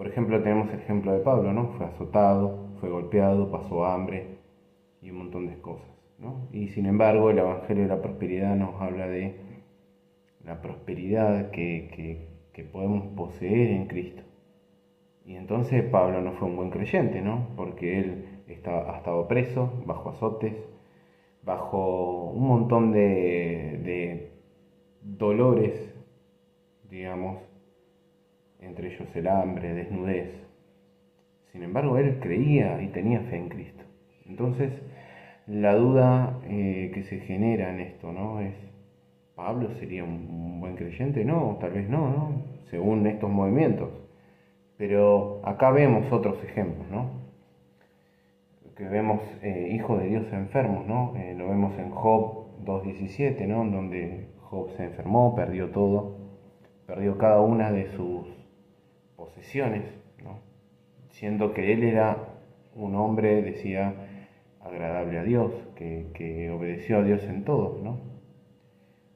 [0.00, 1.74] Por ejemplo, tenemos el ejemplo de Pablo, ¿no?
[1.76, 4.38] Fue azotado, fue golpeado, pasó hambre
[5.02, 6.48] y un montón de cosas, ¿no?
[6.52, 9.34] Y sin embargo, el Evangelio de la Prosperidad nos habla de
[10.42, 14.22] la prosperidad que, que podemos poseer en Cristo.
[15.26, 17.48] Y entonces Pablo no fue un buen creyente, ¿no?
[17.54, 20.54] Porque él estaba, ha estado preso, bajo azotes,
[21.42, 24.32] bajo un montón de
[25.02, 25.94] dolores,
[26.88, 27.49] digamos,
[28.60, 30.30] entre ellos el hambre, desnudez.
[31.52, 33.84] Sin embargo, él creía y tenía fe en Cristo.
[34.26, 34.70] Entonces,
[35.46, 38.40] la duda eh, que se genera en esto, ¿no?
[38.40, 38.54] Es,
[39.34, 41.24] ¿Pablo sería un buen creyente?
[41.24, 42.42] No, tal vez no, ¿no?
[42.70, 43.88] Según estos movimientos.
[44.76, 47.10] Pero acá vemos otros ejemplos, ¿no?
[48.76, 51.14] Que vemos eh, hijos de Dios enfermos, ¿no?
[51.16, 53.64] Eh, lo vemos en Job 2.17, ¿no?
[53.64, 56.16] Donde Job se enfermó, perdió todo,
[56.86, 58.39] perdió cada una de sus
[59.34, 59.84] posesiones,
[60.22, 60.40] ¿no?
[61.10, 62.16] Siendo que él era
[62.74, 63.94] un hombre, decía,
[64.60, 67.98] agradable a Dios, que, obedeció a Dios en todo, ¿no?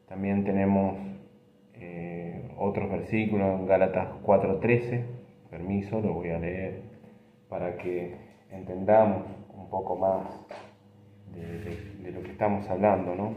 [0.09, 0.97] También tenemos
[1.75, 5.05] eh, otros versículos en Gálatas 4:13,
[5.51, 6.83] permiso, lo voy a leer
[7.49, 8.17] para que
[8.51, 9.25] entendamos
[9.57, 10.23] un poco más
[11.35, 13.35] de, lo que estamos hablando, ¿no?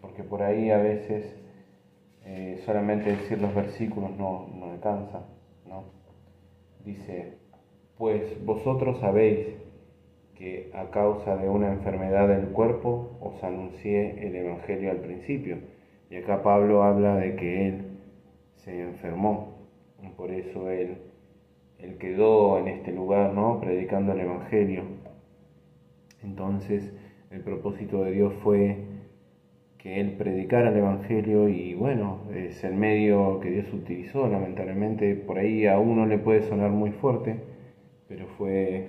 [0.00, 1.36] Porque por ahí a veces
[2.24, 5.22] eh, solamente decir los versículos no, no alcanza,
[5.66, 5.97] ¿no?
[6.84, 7.34] Dice,
[7.96, 9.56] pues vosotros sabéis
[10.34, 15.58] que a causa de una enfermedad del cuerpo os anuncié el Evangelio al principio
[16.10, 17.98] y acá Pablo habla de que él
[18.54, 19.58] se enfermó,
[20.16, 20.98] por eso él,
[21.78, 23.60] él quedó en este lugar, ¿no?
[23.60, 24.82] Predicando el Evangelio.
[26.22, 26.92] Entonces,
[27.30, 28.76] el propósito de Dios fue
[29.88, 35.38] que él predicara el Evangelio y bueno, es el medio que Dios utilizó, lamentablemente por
[35.38, 37.40] ahí a uno le puede sonar muy fuerte,
[38.06, 38.88] pero fue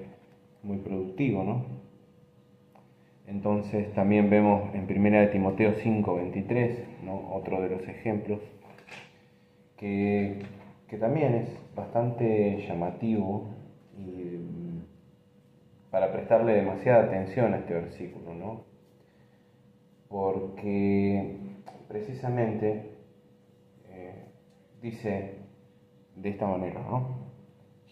[0.61, 1.63] muy productivo, ¿no?
[3.27, 6.83] Entonces también vemos en 1 Timoteo 5, 23,
[7.31, 8.41] otro de los ejemplos,
[9.77, 10.39] que,
[10.99, 11.47] también es
[11.77, 13.47] bastante llamativo
[13.97, 14.81] y
[15.91, 18.68] para prestarle demasiada atención a este versículo, ¿no?
[20.09, 21.37] Porque
[21.87, 22.95] precisamente
[23.89, 24.25] eh,
[24.81, 25.35] dice
[26.15, 27.29] de esta manera, ¿no?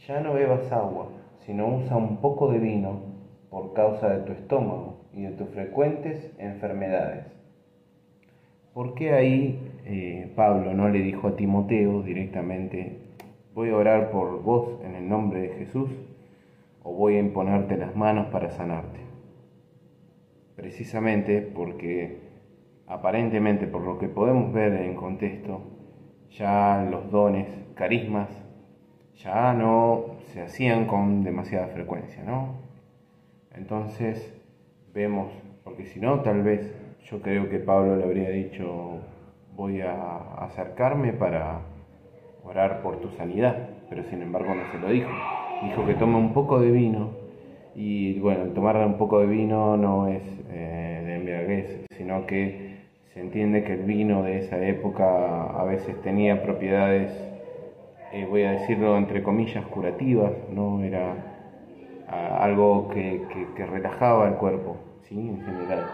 [0.08, 1.10] ya no bebas agua,
[1.46, 3.02] sino usa un poco de vino
[3.50, 7.26] por causa de tu estómago y de tus frecuentes enfermedades.
[8.74, 13.00] ¿Por qué ahí eh, Pablo no le dijo a Timoteo directamente,
[13.56, 15.90] voy a orar por vos en el nombre de Jesús
[16.84, 19.07] o voy a imponerte las manos para sanarte?
[20.58, 22.18] Precisamente porque
[22.88, 25.62] aparentemente por lo que podemos ver en contexto,
[26.32, 28.28] ya los dones, carismas,
[29.18, 32.56] ya no se hacían con demasiada frecuencia, ¿no?
[33.56, 34.34] Entonces
[34.96, 35.32] vemos,
[35.64, 38.98] porque si no, tal vez yo creo que Pablo le habría dicho,
[39.56, 41.60] voy a acercarme para
[42.44, 45.12] orar por tu sanidad, pero sin embargo no se lo dijo.
[45.64, 47.27] Dijo que tome un poco de vino
[47.78, 52.76] y bueno, tomar un poco de vino no es eh, de embriaguez, sino que
[53.14, 57.12] se entiende que el vino de esa época a veces tenía propiedades,
[58.14, 61.36] eh, voy a decirlo entre comillas, curativas, no era
[62.40, 63.22] algo que,
[63.56, 65.16] que relajaba el cuerpo, ¿sí?
[65.16, 65.86] en general.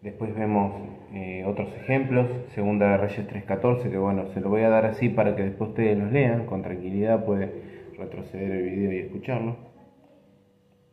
[0.00, 0.72] Después vemos
[1.12, 5.10] eh, otros ejemplos, Segunda de Reyes 3.14, que bueno, se lo voy a dar así
[5.10, 7.50] para que después ustedes los lean, con tranquilidad puede
[7.98, 9.73] retroceder el video y escucharlo.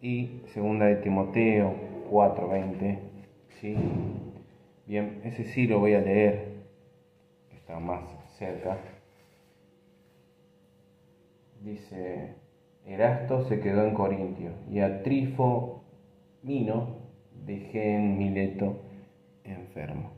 [0.02, 1.76] Y Segunda de Timoteo
[2.10, 2.98] 4.20,
[3.60, 3.76] ¿sí?
[4.88, 6.64] Bien, ese sí lo voy a leer,
[7.52, 8.02] está más
[8.40, 8.80] cerca.
[11.64, 12.34] Dice,
[12.88, 15.84] Erasto se quedó en Corintio y a Trifo
[16.42, 16.96] Mino
[17.46, 18.82] dejé en Mileto
[19.44, 20.14] enfermo.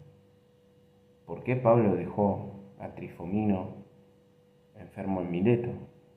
[1.26, 3.76] ¿Por qué Pablo dejó a Trifomino
[4.80, 5.70] enfermo en Mileto?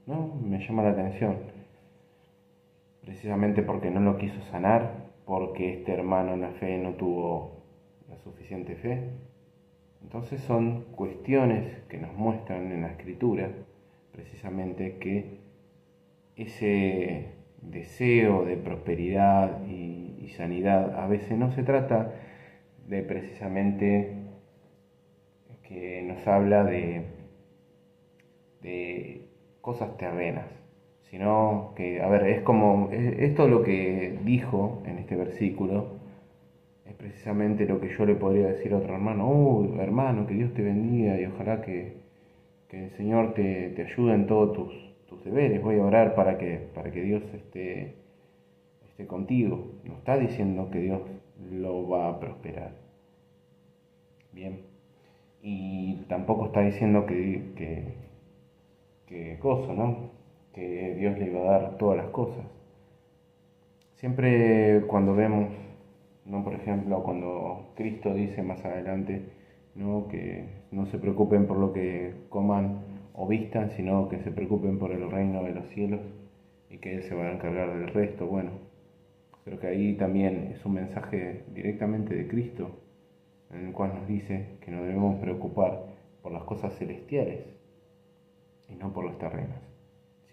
[0.07, 1.56] No, me llama la atención.
[3.07, 7.63] Precisamente porque no lo quiso sanar, porque este hermano en la fe no tuvo
[8.11, 9.13] la suficiente fe.
[10.03, 13.49] Entonces son cuestiones que nos muestran en la escritura
[14.13, 15.39] precisamente que
[16.37, 17.27] ese
[17.61, 19.95] deseo de prosperidad y,
[20.37, 22.13] sanidad a veces no se trata
[22.89, 24.13] de precisamente
[25.63, 27.05] que nos habla de,
[29.63, 30.47] cosas terrenas,
[31.11, 35.97] sino que, a ver, es como, esto lo que dijo en este versículo,
[36.85, 40.53] es precisamente lo que yo le podría decir a otro hermano, oh, hermano, que Dios
[40.55, 41.95] te bendiga y ojalá que,
[42.69, 46.39] que el Señor te, te, ayude en todos tus, tus, deberes, voy a orar para
[46.39, 47.95] que, para que Dios esté,
[48.89, 49.73] esté contigo.
[49.85, 51.03] No está diciendo que Dios
[51.53, 52.73] lo va a prosperar.
[54.33, 54.61] Bien.
[55.43, 57.85] Y tampoco está diciendo que, que,
[59.07, 60.16] que cosa, ¿no?
[60.57, 62.45] Que Dios le iba a dar todas las cosas.
[63.95, 65.53] Siempre cuando vemos,
[66.25, 66.43] ¿no?
[66.43, 69.23] Por ejemplo, cuando Cristo dice más adelante,
[69.77, 70.09] ¿no?
[70.09, 72.81] Que no se preocupen por lo que coman
[73.15, 76.01] o vistan, sino que se preocupen por el reino de los cielos
[76.71, 78.27] y que Él se va a encargar del resto.
[78.27, 78.51] Bueno,
[79.47, 82.69] Creo que ahí también es un mensaje directamente de Cristo,
[83.53, 85.85] en el cual nos dice que nos debemos preocupar
[86.21, 87.45] por las cosas celestiales
[88.69, 89.76] y no por las terrenas.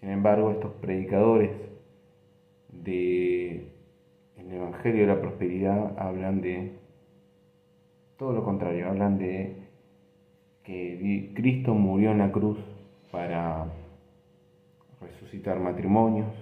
[0.04, 1.50] Sin embargo, estos predicadores
[2.68, 3.70] del
[4.36, 6.72] Evangelio de la Prosperidad hablan de
[8.18, 9.56] todo lo contrario, hablan de
[10.62, 12.58] que Cristo murió en la cruz
[13.10, 13.64] para
[15.00, 16.34] resucitar matrimonios,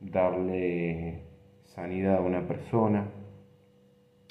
[0.00, 1.18] darle
[1.64, 3.08] sanidad a una persona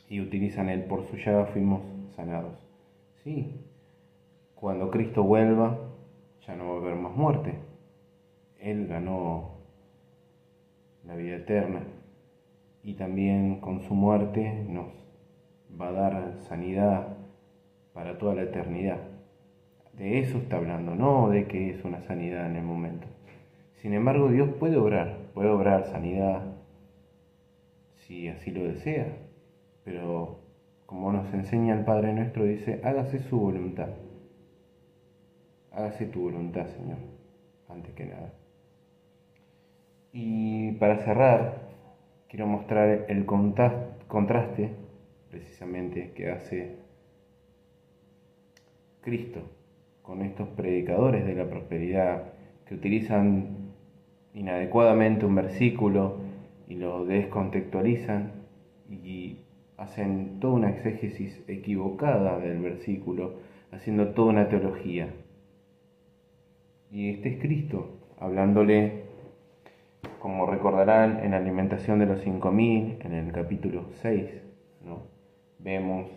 [0.09, 1.83] y utilizan el por su llaga fuimos
[2.15, 2.57] sanados.
[3.23, 3.61] Sí,
[4.55, 5.77] cuando Cristo vuelva
[6.47, 7.69] ya no va a haber más muerte.
[8.61, 9.55] Él ganó
[11.03, 11.81] la vida eterna
[12.83, 14.87] y también con su muerte nos
[15.79, 17.17] va a dar sanidad
[17.93, 18.99] para toda la eternidad.
[19.93, 23.07] De eso está hablando, no de que es una sanidad en el momento.
[23.81, 26.43] Sin embargo, Dios puede obrar, puede obrar sanidad,
[27.95, 29.07] si así lo desea.
[29.83, 30.39] Pero
[30.85, 33.89] como nos enseña el Padre nuestro, dice, hágase su voluntad.
[35.71, 36.97] Hágase tu voluntad, Señor,
[37.67, 38.40] antes que nada.
[40.13, 41.69] Y para cerrar,
[42.27, 44.71] quiero mostrar el contraste
[45.29, 46.75] precisamente que hace
[49.01, 49.41] Cristo
[50.01, 52.33] con estos predicadores de la prosperidad
[52.65, 53.71] que utilizan
[54.33, 56.17] inadecuadamente un versículo
[56.67, 58.31] y lo descontextualizan
[58.89, 59.37] y
[59.77, 63.39] hacen toda una exégesis equivocada del versículo,
[63.71, 65.09] haciendo toda una teología.
[66.91, 69.00] Y este es Cristo, hablándole,
[70.21, 74.29] como recordarán, en alimentación de los 5000, en el capítulo 6,
[74.85, 75.03] ¿no?
[75.59, 76.07] vemos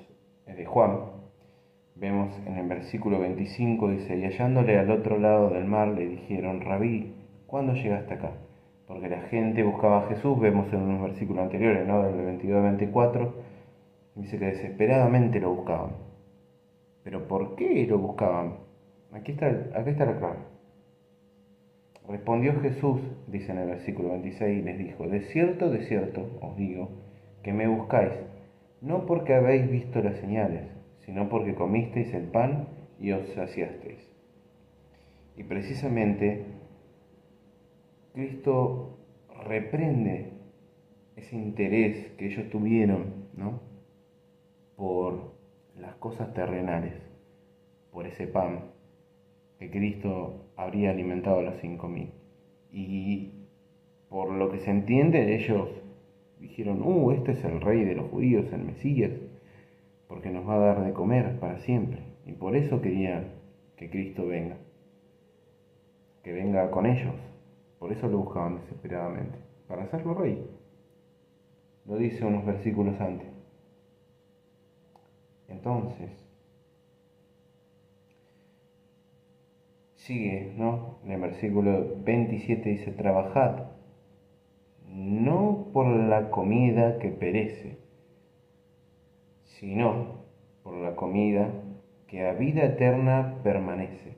[0.46, 0.98] de Juan,
[1.94, 6.60] vemos en el versículo 25, dice, y hallándole al otro lado del mar le dijeron,
[6.60, 7.14] Rabí,
[7.46, 8.32] ¿cuándo llegaste acá?
[8.86, 12.02] porque la gente buscaba a Jesús, vemos en unos versículos anteriores, ¿no?
[12.02, 13.34] del 22 al 24,
[14.16, 15.92] dice que desesperadamente lo buscaban.
[17.02, 18.58] Pero ¿por qué lo buscaban?
[19.12, 20.53] Aquí está, aquí está la clave.
[22.08, 26.56] Respondió Jesús, dice en el versículo 26, y les dijo, de cierto, de cierto, os
[26.56, 26.90] digo,
[27.42, 28.12] que me buscáis,
[28.82, 30.62] no porque habéis visto las señales,
[31.06, 32.68] sino porque comisteis el pan
[33.00, 33.98] y os saciasteis.
[35.36, 36.44] Y precisamente
[38.12, 38.98] Cristo
[39.46, 40.30] reprende
[41.16, 43.60] ese interés que ellos tuvieron, ¿no?
[44.76, 45.32] Por
[45.78, 46.94] las cosas terrenales,
[47.90, 48.70] por ese pan
[49.58, 52.10] que Cristo habría alimentado a los cinco mil.
[52.72, 53.30] Y
[54.08, 55.68] por lo que se entiende, ellos
[56.38, 59.12] dijeron, uh, este es el rey de los judíos, el Mesías,
[60.08, 62.00] porque nos va a dar de comer para siempre.
[62.26, 63.32] Y por eso querían
[63.76, 64.56] que Cristo venga,
[66.22, 67.14] que venga con ellos.
[67.78, 69.38] Por eso lo buscaban desesperadamente,
[69.68, 70.46] para hacerlo rey.
[71.86, 73.28] Lo dice unos versículos antes.
[75.48, 76.10] Entonces,
[80.04, 80.98] sigue, ¿no?
[81.04, 83.68] En el versículo 27 dice, trabajad,
[84.86, 87.78] no por la comida que perece,
[89.44, 90.24] sino
[90.62, 91.50] por la comida
[92.06, 94.16] que a vida eterna permanece,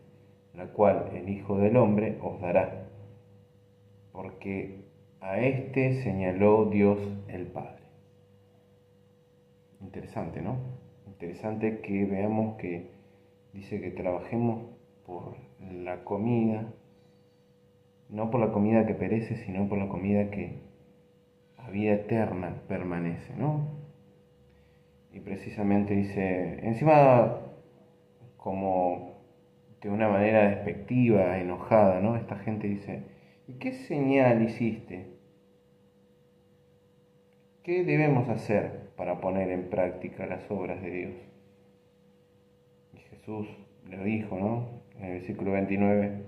[0.54, 2.88] la cual el Hijo del Hombre os dará,
[4.10, 4.80] porque
[5.20, 7.84] a éste señaló Dios el Padre.
[9.80, 10.56] Interesante, ¿no?
[11.06, 12.90] Interesante que veamos que
[13.52, 14.64] dice que trabajemos
[15.06, 16.66] por la comida,
[18.08, 20.58] no por la comida que perece, sino por la comida que
[21.56, 23.68] a vida eterna permanece, ¿no?
[25.12, 27.38] Y precisamente dice, encima
[28.36, 29.16] como
[29.80, 32.16] de una manera despectiva, enojada, ¿no?
[32.16, 33.02] Esta gente dice,
[33.48, 35.06] ¿y qué señal hiciste?
[37.62, 41.14] ¿Qué debemos hacer para poner en práctica las obras de Dios?
[42.94, 43.48] Y Jesús
[43.88, 44.85] le dijo, ¿no?
[44.98, 46.22] En el versículo 29,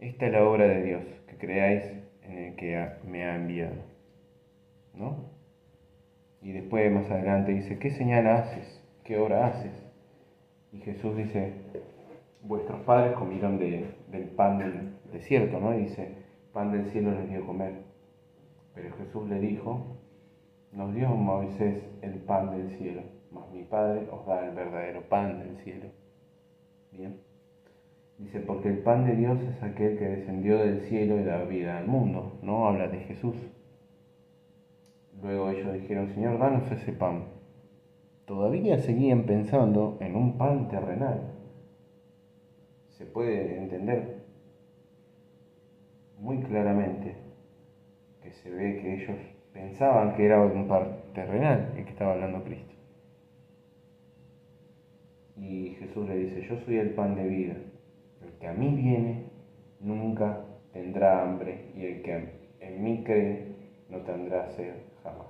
[0.00, 1.84] esta es la obra de Dios, que creáis
[2.22, 3.76] en el que me ha enviado,
[4.94, 5.30] ¿no?
[6.42, 8.82] Y después más adelante dice, ¿qué señal haces?
[9.04, 9.72] ¿Qué obra haces?
[10.72, 11.52] Y Jesús dice,
[12.42, 15.74] vuestros padres comieron del pan del desierto, ¿no?
[15.74, 16.08] Y dice,
[16.52, 17.74] pan del cielo les dio comer.
[18.74, 19.96] Pero Jesús le dijo,
[20.72, 25.38] nos dio Moisés el pan del cielo, mas mi Padre os da el verdadero pan
[25.40, 25.86] del cielo.
[26.92, 27.29] Bien.
[28.20, 31.78] Dice, porque el pan de Dios es aquel que descendió del cielo y da vida
[31.78, 32.38] al mundo.
[32.42, 33.34] No habla de Jesús.
[35.22, 37.24] Luego ellos dijeron, Señor, danos ese pan.
[38.26, 41.32] Todavía seguían pensando en un pan terrenal.
[42.90, 44.22] Se puede entender
[46.18, 47.16] muy claramente
[48.22, 49.16] que se ve que ellos
[49.54, 52.74] pensaban que era un pan terrenal el que estaba hablando Cristo.
[55.38, 57.54] Y Jesús le dice, yo soy el pan de vida.
[58.40, 59.26] Que a mí viene
[59.80, 62.28] nunca tendrá hambre y el que
[62.60, 63.54] en mí cree
[63.88, 65.28] no tendrá sed jamás.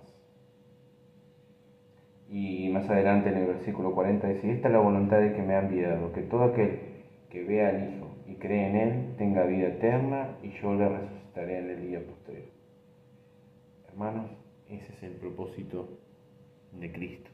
[2.29, 5.55] Y más adelante en el versículo 40 dice, esta es la voluntad de que me
[5.55, 6.79] ha enviado, que todo aquel
[7.29, 11.59] que vea al Hijo y cree en Él tenga vida eterna y yo le resucitaré
[11.59, 12.47] en el día posterior.
[13.89, 14.31] Hermanos,
[14.69, 15.89] ese es el propósito
[16.79, 17.31] de Cristo.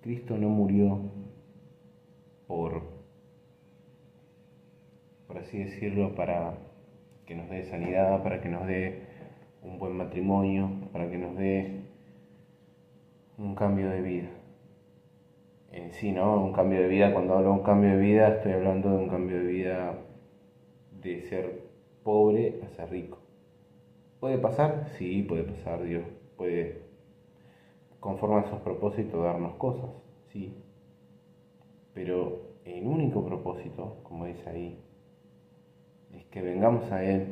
[0.00, 0.98] Cristo no murió
[2.48, 2.82] por,
[5.32, 6.58] por así decirlo, para
[7.24, 9.00] que nos dé sanidad, para que nos dé
[9.62, 11.84] un buen matrimonio, para que nos dé
[13.38, 14.28] un cambio de vida.
[15.70, 16.44] En sí, ¿no?
[16.44, 19.08] Un cambio de vida, cuando hablo de un cambio de vida, estoy hablando de un
[19.08, 19.94] cambio de vida
[21.00, 21.62] de ser
[22.02, 23.18] pobre a ser rico.
[24.20, 24.90] ¿Puede pasar?
[24.98, 25.82] Sí, puede pasar.
[25.82, 26.04] Dios
[26.36, 26.82] puede,
[28.00, 29.88] conforme a sus propósitos, darnos cosas,
[30.26, 30.54] sí.
[31.94, 34.78] Pero el único propósito, como dice ahí,
[36.12, 37.26] es que vengamos a Él,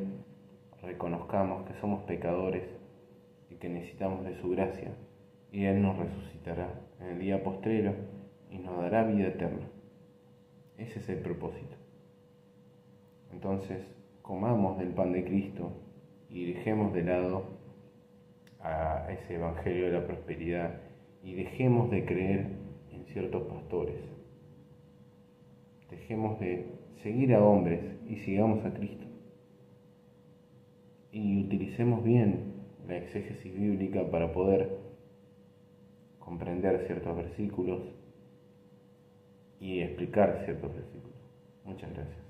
[0.81, 2.63] reconozcamos que somos pecadores
[3.49, 4.91] y que necesitamos de su gracia,
[5.51, 6.69] y Él nos resucitará
[6.99, 7.93] en el día postrero
[8.49, 9.67] y nos dará vida eterna.
[10.77, 11.75] Ese es el propósito.
[13.31, 13.79] Entonces,
[14.21, 15.71] comamos del pan de Cristo
[16.29, 17.43] y dejemos de lado
[18.61, 20.81] a ese evangelio de la prosperidad
[21.23, 22.47] y dejemos de creer
[22.91, 23.95] en ciertos pastores.
[25.89, 26.65] Dejemos de
[27.03, 27.79] seguir a hombres
[28.11, 29.05] y sigamos a Cristo.
[31.13, 32.55] Y utilicemos bien
[32.85, 34.77] la exégesis bíblica para poder
[36.19, 37.81] comprender ciertos versículos
[39.61, 41.15] y explicar ciertos versículos.
[41.63, 42.20] Muchas gracias.